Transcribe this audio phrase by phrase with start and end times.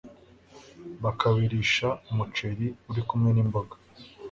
[1.03, 3.75] bakabirisha umuceri uri kumwe n'imboga